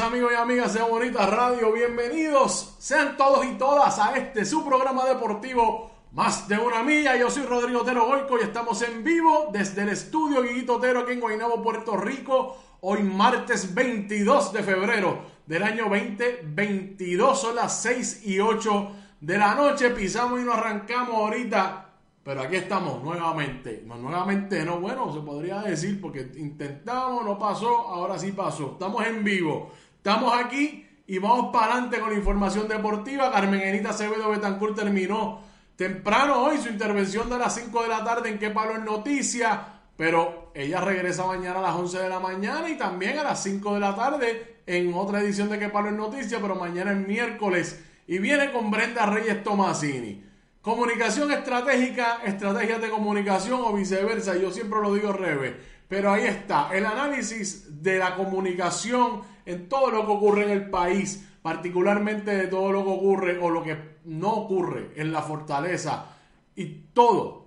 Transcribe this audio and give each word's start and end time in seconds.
amigos 0.00 0.32
y 0.32 0.34
amigas 0.34 0.74
de 0.74 0.82
Bonita 0.82 1.24
Radio, 1.24 1.72
bienvenidos 1.72 2.76
sean 2.78 3.16
todos 3.16 3.46
y 3.46 3.52
todas 3.54 3.98
a 3.98 4.14
este 4.16 4.44
su 4.44 4.62
programa 4.66 5.06
deportivo 5.06 5.90
Más 6.12 6.46
de 6.46 6.58
una 6.58 6.82
milla. 6.82 7.16
Yo 7.16 7.30
soy 7.30 7.44
Rodrigo 7.44 7.80
Otero 7.80 8.06
Goico 8.06 8.38
y 8.38 8.42
estamos 8.42 8.82
en 8.82 9.02
vivo 9.02 9.48
desde 9.50 9.82
el 9.82 9.88
estudio 9.88 10.42
Guiguito 10.42 10.76
Otero 10.76 11.00
aquí 11.00 11.12
en 11.12 11.20
Guaynabo, 11.20 11.62
Puerto 11.62 11.96
Rico. 11.96 12.58
Hoy 12.82 13.02
martes 13.02 13.74
22 13.74 14.52
de 14.52 14.62
febrero 14.62 15.22
del 15.46 15.62
año 15.62 15.84
2022, 15.84 17.40
son 17.40 17.56
las 17.56 17.80
6 17.80 18.26
y 18.26 18.40
8 18.40 18.92
de 19.20 19.38
la 19.38 19.54
noche. 19.54 19.88
Pisamos 19.90 20.38
y 20.38 20.44
nos 20.44 20.58
arrancamos 20.58 21.14
ahorita 21.14 21.89
pero 22.22 22.42
aquí 22.42 22.56
estamos 22.56 23.02
nuevamente. 23.02 23.82
No, 23.86 23.96
nuevamente 23.96 24.64
no, 24.64 24.80
bueno, 24.80 25.12
se 25.12 25.20
podría 25.20 25.62
decir, 25.62 26.00
porque 26.00 26.30
intentamos, 26.36 27.24
no 27.24 27.38
pasó, 27.38 27.68
ahora 27.68 28.18
sí 28.18 28.32
pasó. 28.32 28.72
Estamos 28.72 29.06
en 29.06 29.24
vivo. 29.24 29.72
Estamos 29.96 30.32
aquí 30.38 30.86
y 31.06 31.18
vamos 31.18 31.50
para 31.52 31.72
adelante 31.72 31.98
con 31.98 32.10
la 32.10 32.16
información 32.16 32.68
deportiva. 32.68 33.32
Carmen 33.32 33.60
Enita 33.60 33.90
Acevedo 33.90 34.30
Betancourt 34.30 34.76
terminó 34.76 35.40
temprano 35.76 36.42
hoy 36.42 36.58
su 36.58 36.68
intervención 36.68 37.30
de 37.30 37.38
las 37.38 37.54
5 37.54 37.82
de 37.82 37.88
la 37.88 38.04
tarde 38.04 38.28
en 38.28 38.38
Qué 38.38 38.50
Palo 38.50 38.76
en 38.76 38.84
Noticias. 38.84 39.58
Pero 39.96 40.52
ella 40.54 40.80
regresa 40.80 41.26
mañana 41.26 41.58
a 41.58 41.62
las 41.62 41.74
11 41.74 41.98
de 41.98 42.08
la 42.08 42.20
mañana 42.20 42.68
y 42.68 42.76
también 42.76 43.18
a 43.18 43.22
las 43.22 43.42
5 43.42 43.74
de 43.74 43.80
la 43.80 43.94
tarde 43.94 44.60
en 44.66 44.92
otra 44.94 45.20
edición 45.20 45.48
de 45.48 45.58
Qué 45.58 45.68
Palo 45.68 45.88
en 45.88 45.96
Noticias, 45.96 46.40
pero 46.40 46.54
mañana 46.54 46.92
es 46.92 47.06
miércoles. 47.06 47.82
Y 48.06 48.18
viene 48.18 48.52
con 48.52 48.70
Brenda 48.70 49.06
Reyes 49.06 49.42
Tomasini. 49.42 50.29
Comunicación 50.62 51.32
estratégica, 51.32 52.20
estrategias 52.22 52.82
de 52.82 52.90
comunicación 52.90 53.60
o 53.62 53.72
viceversa, 53.72 54.36
yo 54.36 54.50
siempre 54.50 54.80
lo 54.82 54.92
digo 54.92 55.08
al 55.08 55.18
revés. 55.18 55.54
Pero 55.88 56.12
ahí 56.12 56.24
está, 56.24 56.68
el 56.72 56.84
análisis 56.84 57.82
de 57.82 57.98
la 57.98 58.14
comunicación 58.14 59.22
en 59.46 59.70
todo 59.70 59.90
lo 59.90 60.04
que 60.04 60.12
ocurre 60.12 60.44
en 60.44 60.50
el 60.50 60.68
país, 60.68 61.26
particularmente 61.40 62.36
de 62.36 62.46
todo 62.46 62.72
lo 62.72 62.84
que 62.84 62.90
ocurre 62.90 63.38
o 63.38 63.48
lo 63.48 63.62
que 63.62 63.76
no 64.04 64.32
ocurre 64.32 64.92
en 64.96 65.12
la 65.12 65.22
fortaleza 65.22 66.16
y 66.54 66.66
todo, 66.92 67.46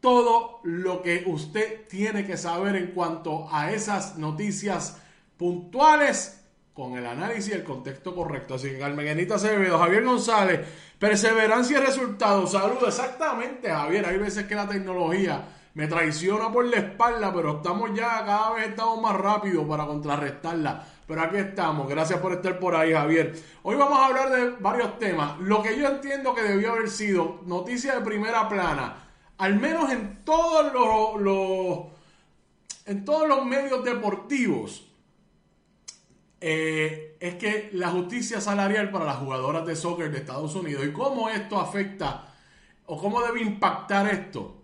todo 0.00 0.58
lo 0.64 1.00
que 1.00 1.24
usted 1.26 1.86
tiene 1.88 2.26
que 2.26 2.36
saber 2.36 2.74
en 2.74 2.88
cuanto 2.88 3.48
a 3.52 3.70
esas 3.70 4.18
noticias 4.18 5.00
puntuales 5.36 6.37
con 6.78 6.96
el 6.96 7.04
análisis 7.04 7.48
y 7.48 7.56
el 7.56 7.64
contexto 7.64 8.14
correcto. 8.14 8.54
Así 8.54 8.70
que 8.70 8.78
Carmenita 8.78 9.34
Acevedo, 9.34 9.80
Javier 9.80 10.04
González, 10.04 10.60
perseverancia 10.96 11.78
y 11.78 11.80
resultados. 11.80 12.52
Saludos, 12.52 12.96
exactamente, 12.96 13.68
Javier. 13.68 14.06
Hay 14.06 14.16
veces 14.16 14.46
que 14.46 14.54
la 14.54 14.68
tecnología 14.68 15.44
me 15.74 15.88
traiciona 15.88 16.52
por 16.52 16.64
la 16.66 16.76
espalda, 16.76 17.34
pero 17.34 17.56
estamos 17.56 17.90
ya, 17.94 18.24
cada 18.24 18.52
vez 18.52 18.68
estamos 18.68 19.02
más 19.02 19.16
rápidos 19.16 19.66
para 19.66 19.86
contrarrestarla. 19.86 20.84
Pero 21.04 21.20
aquí 21.20 21.38
estamos. 21.38 21.88
Gracias 21.88 22.20
por 22.20 22.34
estar 22.34 22.60
por 22.60 22.76
ahí, 22.76 22.92
Javier. 22.92 23.34
Hoy 23.64 23.74
vamos 23.74 23.98
a 23.98 24.06
hablar 24.06 24.30
de 24.30 24.50
varios 24.60 25.00
temas. 25.00 25.36
Lo 25.40 25.60
que 25.60 25.76
yo 25.76 25.88
entiendo 25.88 26.32
que 26.32 26.42
debió 26.42 26.74
haber 26.74 26.90
sido 26.90 27.40
noticia 27.44 27.96
de 27.96 28.02
primera 28.02 28.48
plana, 28.48 28.98
al 29.38 29.56
menos 29.56 29.90
en 29.90 30.22
todos 30.24 30.72
los 31.18 31.86
en 32.86 33.04
todos 33.04 33.26
los 33.26 33.44
medios 33.44 33.84
deportivos 33.84 34.87
eh, 36.40 37.16
es 37.18 37.34
que 37.34 37.70
la 37.72 37.90
justicia 37.90 38.40
salarial 38.40 38.90
para 38.90 39.04
las 39.04 39.16
jugadoras 39.16 39.66
de 39.66 39.74
soccer 39.74 40.10
de 40.10 40.18
Estados 40.18 40.54
Unidos 40.54 40.84
y 40.86 40.92
cómo 40.92 41.28
esto 41.28 41.58
afecta 41.60 42.32
o 42.86 43.00
cómo 43.00 43.20
debe 43.22 43.42
impactar 43.42 44.08
esto 44.08 44.62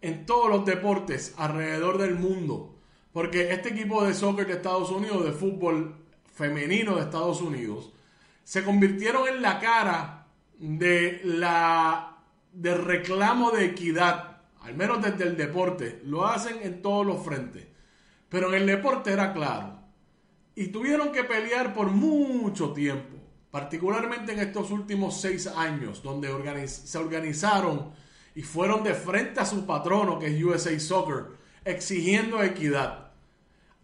en 0.00 0.24
todos 0.24 0.48
los 0.48 0.64
deportes 0.64 1.34
alrededor 1.36 1.98
del 1.98 2.14
mundo. 2.14 2.74
Porque 3.12 3.52
este 3.52 3.70
equipo 3.70 4.04
de 4.04 4.14
soccer 4.14 4.46
de 4.46 4.54
Estados 4.54 4.90
Unidos, 4.90 5.24
de 5.24 5.32
fútbol 5.32 5.96
femenino 6.34 6.96
de 6.96 7.02
Estados 7.02 7.42
Unidos, 7.42 7.92
se 8.44 8.64
convirtieron 8.64 9.28
en 9.28 9.42
la 9.42 9.58
cara 9.58 10.26
de 10.58 11.20
la 11.24 12.16
del 12.52 12.82
reclamo 12.84 13.50
de 13.50 13.66
equidad, 13.66 14.38
al 14.62 14.74
menos 14.74 15.02
desde 15.02 15.24
el 15.24 15.36
deporte. 15.36 16.00
Lo 16.04 16.26
hacen 16.26 16.60
en 16.62 16.80
todos 16.80 17.06
los 17.06 17.22
frentes. 17.22 17.66
Pero 18.28 18.48
en 18.48 18.62
el 18.62 18.66
deporte 18.66 19.12
era 19.12 19.32
claro 19.32 19.80
y 20.60 20.66
tuvieron 20.66 21.10
que 21.10 21.24
pelear 21.24 21.72
por 21.72 21.90
mucho 21.90 22.74
tiempo, 22.74 23.16
particularmente 23.50 24.32
en 24.32 24.40
estos 24.40 24.70
últimos 24.70 25.18
seis 25.18 25.46
años, 25.46 26.02
donde 26.02 26.28
se 26.68 26.98
organizaron 26.98 27.92
y 28.34 28.42
fueron 28.42 28.84
de 28.84 28.92
frente 28.92 29.40
a 29.40 29.46
su 29.46 29.64
patrono, 29.64 30.18
que 30.18 30.26
es 30.26 30.44
USA 30.44 30.78
Soccer, 30.78 31.28
exigiendo 31.64 32.42
equidad. 32.42 33.10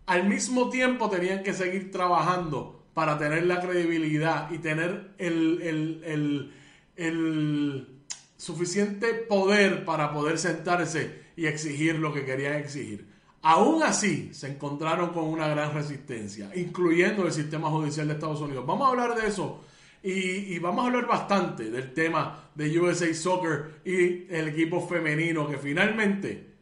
Al 0.05 0.29
mismo 0.29 0.69
tiempo 0.69 1.09
tenían 1.09 1.43
que 1.43 1.55
seguir 1.55 1.91
trabajando 1.91 2.85
para 2.93 3.17
tener 3.17 3.47
la 3.47 3.59
credibilidad 3.63 4.51
y 4.51 4.59
tener 4.59 5.15
el, 5.17 5.63
el, 5.63 6.53
el 6.95 7.89
suficiente 8.37 9.15
poder 9.15 9.87
para 9.87 10.13
poder 10.13 10.37
sentarse 10.37 11.23
y 11.37 11.47
exigir 11.47 11.99
lo 11.99 12.13
que 12.13 12.27
querían 12.27 12.57
exigir. 12.57 13.16
Aún 13.43 13.83
así, 13.83 14.31
se 14.33 14.49
encontraron 14.49 15.11
con 15.11 15.25
una 15.25 15.47
gran 15.49 15.73
resistencia, 15.73 16.51
incluyendo 16.55 17.27
el 17.27 17.33
sistema 17.33 17.71
judicial 17.71 18.09
de 18.09 18.15
Estados 18.15 18.41
Unidos. 18.41 18.67
Vamos 18.67 18.89
a 18.89 18.91
hablar 18.91 19.15
de 19.15 19.29
eso 19.29 19.63
y, 20.03 20.59
vamos 20.61 20.85
a 20.85 20.87
hablar 20.87 21.07
bastante 21.07 21.71
del 21.71 21.93
tema 21.93 22.51
de 22.55 22.79
USA 22.79 23.13
Soccer 23.13 23.81
y 23.85 24.33
el 24.33 24.49
equipo 24.49 24.87
femenino 24.87 25.49
que 25.49 25.59
finalmente 25.59 26.55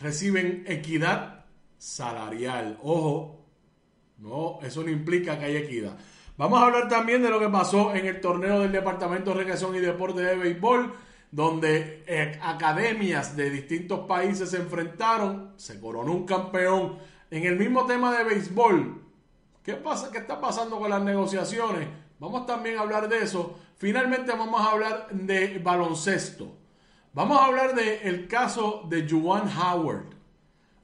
reciben 0.00 0.64
equidad 0.66 1.44
salarial. 1.78 2.78
Ojo, 2.82 3.44
no, 4.18 4.58
eso 4.62 4.82
no 4.82 4.90
implica 4.90 5.38
que 5.38 5.46
haya 5.46 5.58
equidad. 5.58 5.98
Vamos 6.36 6.60
a 6.60 6.66
hablar 6.66 6.88
también 6.88 7.22
de 7.22 7.30
lo 7.30 7.40
que 7.40 7.48
pasó 7.48 7.94
en 7.94 8.06
el 8.06 8.20
torneo 8.20 8.60
del 8.60 8.70
Departamento 8.70 9.30
de 9.30 9.38
Recreación 9.38 9.74
y 9.74 9.80
Deporte 9.80 10.20
de 10.20 10.36
Béisbol 10.36 10.92
donde 11.36 12.02
eh, 12.06 12.38
academias 12.42 13.36
de 13.36 13.50
distintos 13.50 14.06
países 14.06 14.48
se 14.48 14.56
enfrentaron, 14.56 15.52
se 15.56 15.78
coronó 15.78 16.12
un 16.12 16.24
campeón 16.24 16.96
en 17.30 17.44
el 17.44 17.58
mismo 17.58 17.84
tema 17.84 18.16
de 18.16 18.24
béisbol. 18.24 19.02
¿Qué 19.62 19.74
pasa? 19.74 20.10
¿Qué 20.10 20.16
está 20.16 20.40
pasando 20.40 20.78
con 20.78 20.88
las 20.88 21.02
negociaciones? 21.02 21.88
Vamos 22.18 22.46
también 22.46 22.78
a 22.78 22.80
hablar 22.80 23.10
de 23.10 23.18
eso. 23.18 23.60
Finalmente 23.76 24.32
vamos 24.32 24.62
a 24.62 24.70
hablar 24.70 25.08
de 25.10 25.58
baloncesto. 25.58 26.56
Vamos 27.12 27.38
a 27.38 27.44
hablar 27.44 27.74
del 27.74 28.28
caso 28.28 28.86
de 28.88 29.06
Juwan 29.06 29.46
Howard, 29.58 30.14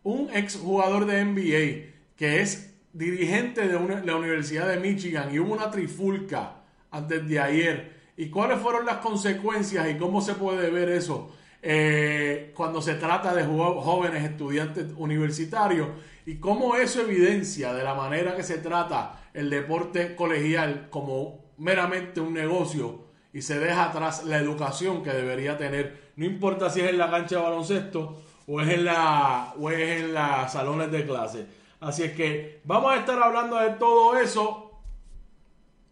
un 0.03 0.29
exjugador 0.35 1.06
de 1.06 1.25
NBA 1.25 1.93
que 2.15 2.43
es 2.43 2.75
dirigente 2.93 3.67
de 3.67 4.05
la 4.05 4.17
Universidad 4.17 4.69
de 4.69 4.77
Michigan 4.77 5.35
y 5.35 5.38
hubo 5.38 5.55
una 5.55 5.71
trifulca 5.71 6.56
antes 6.91 7.27
de 7.27 7.41
ayer 7.41 8.02
y 8.17 8.29
cuáles 8.29 8.59
fueron 8.59 8.87
las 8.87 8.99
consecuencias 8.99 9.88
y 9.91 9.97
cómo 9.97 10.20
se 10.20 10.35
puede 10.35 10.70
ver 10.70 10.91
eso 10.91 11.32
eh, 11.62 12.53
cuando 12.56 12.82
se 12.82 12.94
trata 12.97 13.32
de 13.35 13.44
jóvenes 13.44 14.25
estudiantes 14.25 14.87
universitarios 14.97 15.88
y 16.26 16.37
cómo 16.37 16.75
eso 16.75 17.03
evidencia 17.03 17.73
de 17.73 17.85
la 17.85 17.94
manera 17.94 18.35
que 18.35 18.43
se 18.43 18.59
trata 18.59 19.20
el 19.32 19.49
deporte 19.49 20.17
colegial 20.17 20.88
como 20.91 21.53
meramente 21.59 22.20
un 22.20 22.35
negocio 22.35 23.05
y 23.32 23.43
se 23.43 23.61
deja 23.61 23.85
atrás 23.85 24.25
la 24.25 24.38
educación 24.38 25.05
que 25.05 25.11
debería 25.11 25.56
tener, 25.56 26.12
no 26.17 26.25
importa 26.25 26.69
si 26.69 26.81
es 26.81 26.91
en 26.91 26.99
la 26.99 27.11
cancha 27.11 27.37
de 27.37 27.43
baloncesto 27.43 28.23
o 28.47 28.61
es 28.61 28.69
en 28.69 28.85
la 28.85 29.55
o 29.58 29.70
es 29.70 30.03
en 30.03 30.15
las 30.15 30.53
salones 30.53 30.91
de 30.91 31.06
clase. 31.06 31.47
Así 31.81 32.03
es 32.03 32.12
que 32.12 32.61
vamos 32.65 32.93
a 32.93 32.97
estar 32.97 33.20
hablando 33.23 33.56
de 33.56 33.70
todo 33.70 34.17
eso 34.17 34.72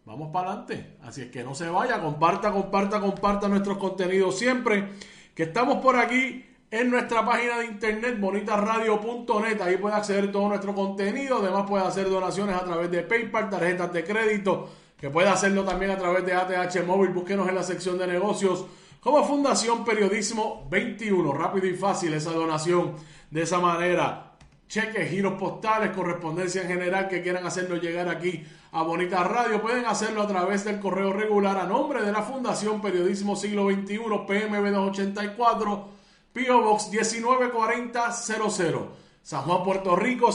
vamos 0.05 0.29
para 0.31 0.51
adelante. 0.51 0.97
Así 1.03 1.21
es 1.21 1.27
que 1.31 1.43
no 1.43 1.55
se 1.55 1.69
vaya, 1.69 2.01
comparta, 2.01 2.51
comparta, 2.51 2.99
comparta 2.99 3.47
nuestros 3.47 3.77
contenidos 3.77 4.37
siempre. 4.37 4.89
Que 5.35 5.43
estamos 5.43 5.77
por 5.77 5.95
aquí 5.95 6.45
en 6.69 6.89
nuestra 6.89 7.25
página 7.25 7.59
de 7.59 7.65
internet 7.65 8.19
bonitasradio.net. 8.19 9.61
Ahí 9.61 9.77
puede 9.77 9.95
acceder 9.95 10.31
todo 10.31 10.49
nuestro 10.49 10.73
contenido. 10.73 11.37
Además 11.37 11.65
puede 11.67 11.85
hacer 11.85 12.09
donaciones 12.09 12.55
a 12.55 12.63
través 12.63 12.89
de 12.91 13.03
PayPal, 13.03 13.49
tarjetas 13.49 13.93
de 13.93 14.03
crédito, 14.03 14.69
que 14.97 15.09
puede 15.09 15.29
hacerlo 15.29 15.63
también 15.63 15.91
a 15.91 15.97
través 15.97 16.25
de 16.25 16.33
ATH 16.33 16.85
Móvil. 16.85 17.11
Búsquenos 17.11 17.47
en 17.47 17.55
la 17.55 17.63
sección 17.63 17.97
de 17.97 18.07
negocios 18.07 18.65
como 18.99 19.23
Fundación 19.23 19.83
Periodismo 19.83 20.67
21. 20.69 21.33
Rápido 21.33 21.67
y 21.67 21.75
fácil 21.75 22.13
esa 22.13 22.31
donación. 22.31 22.95
De 23.29 23.43
esa 23.43 23.59
manera 23.59 24.30
cheques, 24.71 25.09
giros 25.09 25.33
postales, 25.33 25.91
correspondencia 25.91 26.61
en 26.61 26.69
general 26.69 27.09
que 27.09 27.21
quieran 27.21 27.45
hacerlo 27.45 27.75
llegar 27.75 28.07
aquí 28.07 28.45
a 28.71 28.83
Bonita 28.83 29.21
Radio, 29.21 29.61
pueden 29.61 29.85
hacerlo 29.85 30.21
a 30.21 30.27
través 30.27 30.63
del 30.63 30.79
correo 30.79 31.11
regular 31.11 31.57
a 31.57 31.65
nombre 31.65 32.01
de 32.05 32.13
la 32.13 32.21
Fundación 32.21 32.81
Periodismo 32.81 33.35
Siglo 33.35 33.69
XXI, 33.69 33.97
PMB 34.25 34.71
284, 34.71 35.89
PO 36.31 36.61
Box 36.61 36.89
194000, 36.89 38.79
San 39.21 39.41
Juan, 39.41 39.63
Puerto 39.65 39.97
Rico 39.97 40.31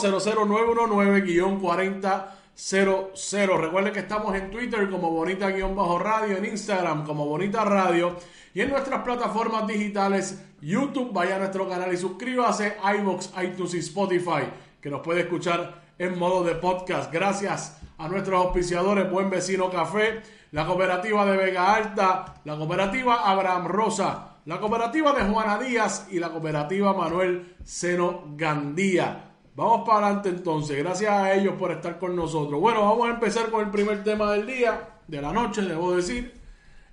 00919-4000. 2.56 3.60
Recuerden 3.60 3.92
que 3.92 4.00
estamos 4.00 4.34
en 4.34 4.50
Twitter 4.50 4.90
como 4.90 5.10
Bonita-Radio, 5.10 6.36
en 6.36 6.46
Instagram 6.46 7.04
como 7.04 7.26
Bonita 7.26 7.64
Radio 7.64 8.16
y 8.54 8.62
en 8.62 8.70
nuestras 8.70 9.02
plataformas 9.02 9.66
digitales 9.66 10.42
YouTube, 10.62 11.12
vaya 11.12 11.36
a 11.36 11.38
nuestro 11.38 11.68
canal 11.68 11.92
y 11.92 11.96
suscríbase, 11.98 12.78
iBox, 12.98 13.32
iTunes 13.44 13.74
y 13.74 13.78
Spotify, 13.80 14.48
que 14.80 14.88
nos 14.88 15.02
puede 15.02 15.20
escuchar 15.20 15.82
en 15.98 16.18
modo 16.18 16.42
de 16.42 16.54
podcast. 16.54 17.12
Gracias 17.12 17.78
a 17.98 18.08
nuestros 18.08 18.42
auspiciadores 18.42 19.10
Buen 19.10 19.28
Vecino 19.28 19.70
Café, 19.70 20.22
la 20.52 20.64
cooperativa 20.66 21.26
de 21.26 21.36
Vega 21.36 21.74
Alta, 21.74 22.40
la 22.44 22.56
cooperativa 22.56 23.30
Abraham 23.30 23.66
Rosa, 23.66 24.36
la 24.46 24.58
cooperativa 24.58 25.12
de 25.12 25.24
Juana 25.24 25.58
Díaz 25.58 26.08
y 26.10 26.18
la 26.18 26.30
cooperativa 26.30 26.94
Manuel 26.94 27.56
Seno 27.64 28.24
Gandía. 28.36 29.35
Vamos 29.56 29.88
para 29.88 30.08
adelante 30.08 30.28
entonces, 30.28 30.76
gracias 30.76 31.10
a 31.10 31.32
ellos 31.32 31.54
por 31.58 31.72
estar 31.72 31.98
con 31.98 32.14
nosotros. 32.14 32.60
Bueno, 32.60 32.82
vamos 32.82 33.08
a 33.08 33.12
empezar 33.12 33.50
con 33.50 33.64
el 33.64 33.70
primer 33.70 34.04
tema 34.04 34.30
del 34.32 34.46
día, 34.46 35.00
de 35.08 35.22
la 35.22 35.32
noche, 35.32 35.62
debo 35.62 35.96
decir, 35.96 36.38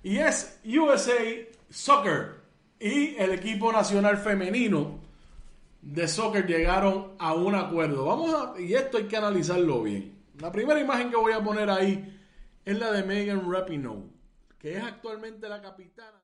y 0.02 0.16
es 0.16 0.62
USA 0.64 1.12
Soccer 1.68 2.36
y 2.80 3.16
el 3.16 3.32
equipo 3.32 3.70
nacional 3.70 4.16
femenino 4.16 4.98
de 5.82 6.08
soccer 6.08 6.46
llegaron 6.46 7.12
a 7.18 7.34
un 7.34 7.54
acuerdo. 7.54 8.06
Vamos 8.06 8.32
a, 8.32 8.58
y 8.58 8.72
esto 8.72 8.96
hay 8.96 9.08
que 9.08 9.16
analizarlo 9.18 9.82
bien. 9.82 10.24
La 10.40 10.50
primera 10.50 10.80
imagen 10.80 11.10
que 11.10 11.16
voy 11.16 11.34
a 11.34 11.44
poner 11.44 11.68
ahí 11.68 12.18
es 12.64 12.78
la 12.78 12.92
de 12.92 13.02
Megan 13.02 13.52
Rapinoe, 13.52 14.04
que 14.58 14.78
es 14.78 14.82
actualmente 14.82 15.50
la 15.50 15.60
capitana. 15.60 16.23